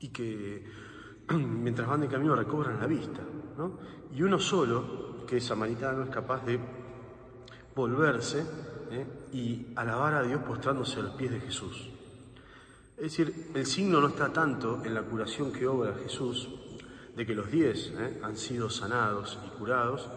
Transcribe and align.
y 0.00 0.08
que 0.08 0.64
mientras 1.34 1.88
van 1.88 2.00
de 2.00 2.08
camino 2.08 2.34
recobran 2.34 2.78
la 2.80 2.86
vista. 2.86 3.20
¿no? 3.56 3.78
Y 4.14 4.22
uno 4.22 4.38
solo, 4.38 5.24
que 5.26 5.38
es 5.38 5.44
samaritano, 5.44 6.04
es 6.04 6.10
capaz 6.10 6.44
de 6.44 6.58
volverse 7.74 8.44
¿eh? 8.90 9.06
y 9.32 9.66
alabar 9.76 10.14
a 10.14 10.22
Dios 10.22 10.42
postrándose 10.42 11.00
a 11.00 11.02
los 11.02 11.14
pies 11.14 11.32
de 11.32 11.40
Jesús. 11.40 11.90
Es 12.96 13.02
decir, 13.02 13.50
el 13.54 13.66
signo 13.66 14.00
no 14.00 14.08
está 14.08 14.32
tanto 14.32 14.82
en 14.84 14.94
la 14.94 15.02
curación 15.02 15.52
que 15.52 15.66
obra 15.66 15.94
Jesús, 16.02 16.48
de 17.14 17.26
que 17.26 17.34
los 17.34 17.50
diez 17.50 17.92
¿eh? 17.98 18.20
han 18.22 18.36
sido 18.36 18.70
sanados 18.70 19.38
y 19.46 19.58
curados, 19.58 20.08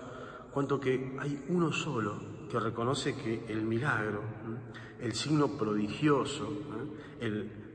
cuanto 0.52 0.80
que 0.80 1.18
hay 1.20 1.46
uno 1.50 1.72
solo 1.72 2.20
que 2.50 2.60
reconoce 2.60 3.16
que 3.16 3.46
el 3.50 3.64
milagro, 3.64 4.20
¿eh? 4.20 5.06
el 5.06 5.14
signo 5.14 5.58
prodigioso, 5.58 6.50
el 7.20 7.69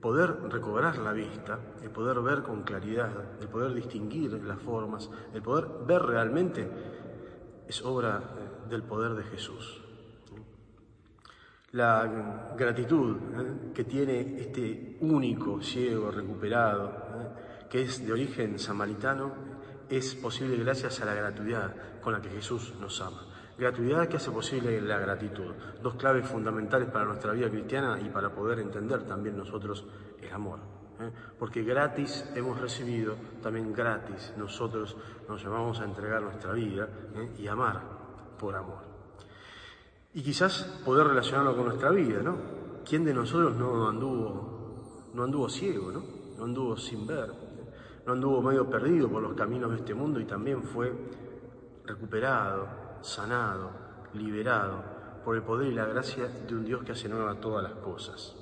poder 0.00 0.42
recobrar 0.50 0.98
la 0.98 1.12
vista, 1.12 1.58
el 1.82 1.90
poder 1.90 2.20
ver 2.20 2.42
con 2.42 2.62
claridad, 2.62 3.40
el 3.40 3.48
poder 3.48 3.72
distinguir 3.74 4.32
las 4.44 4.60
formas, 4.60 5.08
el 5.32 5.42
poder 5.42 5.68
ver 5.86 6.02
realmente, 6.02 6.68
es 7.68 7.84
obra 7.84 8.20
eh, 8.36 8.68
del 8.68 8.82
poder 8.82 9.12
de 9.12 9.22
Jesús. 9.24 9.80
La 11.72 12.52
gratitud 12.56 13.16
eh, 13.16 13.72
que 13.72 13.84
tiene 13.84 14.40
este 14.40 14.98
único 15.00 15.62
ciego 15.62 16.10
recuperado, 16.10 16.90
eh, 16.90 17.68
que 17.70 17.82
es 17.82 18.04
de 18.04 18.12
origen 18.12 18.58
samaritano, 18.58 19.32
es 19.88 20.14
posible 20.14 20.56
gracias 20.56 21.00
a 21.00 21.04
la 21.04 21.14
gratuidad 21.14 22.00
con 22.00 22.12
la 22.12 22.20
que 22.20 22.30
Jesús 22.30 22.74
nos 22.80 23.00
ama. 23.00 23.26
Gratuidad 23.58 24.08
que 24.08 24.16
hace 24.16 24.30
posible 24.30 24.80
la 24.80 24.98
gratitud. 24.98 25.52
Dos 25.82 25.94
claves 25.96 26.26
fundamentales 26.26 26.88
para 26.88 27.04
nuestra 27.04 27.32
vida 27.32 27.50
cristiana 27.50 28.00
y 28.00 28.08
para 28.08 28.30
poder 28.30 28.60
entender 28.60 29.02
también 29.04 29.36
nosotros 29.36 29.84
el 30.20 30.32
amor. 30.32 30.58
¿eh? 31.00 31.10
Porque 31.38 31.62
gratis 31.62 32.24
hemos 32.34 32.60
recibido, 32.60 33.14
también 33.42 33.72
gratis 33.72 34.32
nosotros 34.36 34.96
nos 35.28 35.42
llamamos 35.42 35.80
a 35.80 35.84
entregar 35.84 36.22
nuestra 36.22 36.52
vida 36.52 36.88
¿eh? 37.14 37.30
y 37.38 37.46
amar 37.46 37.82
por 38.38 38.56
amor. 38.56 38.92
Y 40.14 40.22
quizás 40.22 40.64
poder 40.84 41.06
relacionarlo 41.06 41.54
con 41.54 41.66
nuestra 41.66 41.90
vida, 41.90 42.20
¿no? 42.22 42.36
¿Quién 42.84 43.04
de 43.04 43.14
nosotros 43.14 43.54
no 43.56 43.88
anduvo, 43.88 45.10
no 45.14 45.24
anduvo 45.24 45.48
ciego, 45.48 45.90
¿no? 45.90 46.02
No 46.36 46.44
anduvo 46.44 46.76
sin 46.76 47.06
ver, 47.06 47.32
no 48.06 48.12
anduvo 48.12 48.42
medio 48.42 48.68
perdido 48.68 49.08
por 49.08 49.22
los 49.22 49.34
caminos 49.34 49.70
de 49.70 49.76
este 49.76 49.94
mundo 49.94 50.20
y 50.20 50.24
también 50.24 50.62
fue 50.62 50.92
recuperado, 51.84 52.81
sanado, 53.02 53.70
liberado 54.14 54.82
por 55.24 55.36
el 55.36 55.42
poder 55.42 55.68
y 55.68 55.74
la 55.74 55.86
gracia 55.86 56.26
de 56.26 56.54
un 56.54 56.64
Dios 56.64 56.82
que 56.84 56.92
hace 56.92 57.08
nueva 57.08 57.34
todas 57.34 57.62
las 57.62 57.74
cosas. 57.74 58.34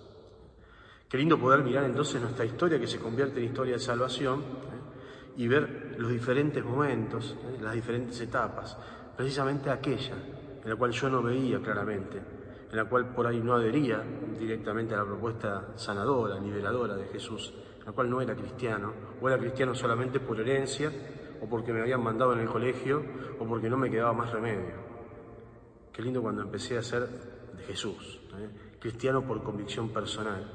Qué 1.08 1.18
lindo 1.18 1.38
poder 1.38 1.62
mirar 1.62 1.84
entonces 1.84 2.20
nuestra 2.20 2.44
historia 2.44 2.78
que 2.78 2.86
se 2.86 2.98
convierte 2.98 3.40
en 3.40 3.46
historia 3.46 3.74
de 3.74 3.80
salvación 3.80 4.40
¿eh? 4.40 5.34
y 5.36 5.48
ver 5.48 5.96
los 5.98 6.10
diferentes 6.10 6.64
momentos, 6.64 7.36
¿eh? 7.42 7.58
las 7.60 7.74
diferentes 7.74 8.20
etapas, 8.20 8.76
precisamente 9.16 9.70
aquella 9.70 10.14
en 10.62 10.70
la 10.70 10.76
cual 10.76 10.92
yo 10.92 11.08
no 11.08 11.22
veía 11.22 11.60
claramente, 11.60 12.18
en 12.70 12.76
la 12.76 12.84
cual 12.84 13.12
por 13.12 13.26
ahí 13.26 13.40
no 13.40 13.54
adhería 13.54 14.02
directamente 14.38 14.94
a 14.94 14.98
la 14.98 15.04
propuesta 15.04 15.72
sanadora, 15.76 16.38
liberadora 16.38 16.94
de 16.94 17.06
Jesús, 17.06 17.52
en 17.78 17.86
la 17.86 17.92
cual 17.92 18.10
no 18.10 18.20
era 18.20 18.34
cristiano, 18.34 18.92
o 19.20 19.28
era 19.28 19.38
cristiano 19.38 19.74
solamente 19.74 20.20
por 20.20 20.38
herencia, 20.38 20.92
o 21.42 21.46
porque 21.48 21.72
me 21.72 21.80
habían 21.80 22.02
mandado 22.02 22.32
en 22.32 22.40
el 22.40 22.48
colegio, 22.48 23.02
o 23.38 23.46
porque 23.46 23.68
no 23.70 23.76
me 23.76 23.90
quedaba 23.90 24.12
más 24.12 24.30
remedio. 24.32 24.74
Qué 25.92 26.02
lindo 26.02 26.22
cuando 26.22 26.42
empecé 26.42 26.78
a 26.78 26.82
ser 26.82 27.08
de 27.56 27.62
Jesús, 27.64 28.20
¿eh? 28.38 28.76
cristiano 28.78 29.22
por 29.26 29.42
convicción 29.42 29.90
personal, 29.90 30.50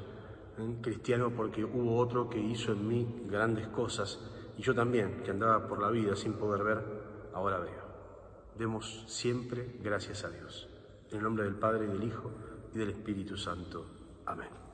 ¿eh? 0.57 0.77
cristiano 0.81 1.31
porque 1.35 1.63
hubo 1.63 1.97
otro 1.97 2.29
que 2.29 2.39
hizo 2.39 2.71
en 2.71 2.87
mí 2.87 3.23
grandes 3.27 3.67
cosas, 3.67 4.19
y 4.57 4.61
yo 4.61 4.73
también, 4.73 5.21
que 5.23 5.31
andaba 5.31 5.67
por 5.67 5.81
la 5.81 5.89
vida 5.89 6.15
sin 6.15 6.33
poder 6.33 6.63
ver, 6.63 6.83
ahora 7.33 7.59
veo. 7.59 7.85
Demos 8.57 9.03
siempre 9.07 9.77
gracias 9.83 10.23
a 10.23 10.29
Dios. 10.29 10.69
En 11.11 11.17
el 11.17 11.23
nombre 11.23 11.43
del 11.43 11.55
Padre, 11.55 11.85
y 11.85 11.87
del 11.89 12.03
Hijo, 12.03 12.31
y 12.73 12.77
del 12.77 12.91
Espíritu 12.91 13.35
Santo. 13.35 13.85
Amén. 14.25 14.64